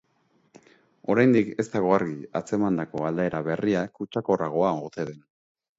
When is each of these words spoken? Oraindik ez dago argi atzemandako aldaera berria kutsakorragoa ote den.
Oraindik 1.15 1.51
ez 1.63 1.67
dago 1.75 1.93
argi 1.99 2.17
atzemandako 2.41 3.07
aldaera 3.11 3.47
berria 3.51 3.87
kutsakorragoa 4.01 4.77
ote 4.89 5.09
den. 5.15 5.27